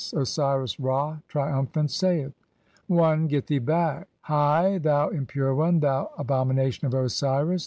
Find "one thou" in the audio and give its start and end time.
5.53-6.09